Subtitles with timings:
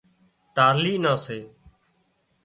[0.55, 1.37] ٽالهي نان سي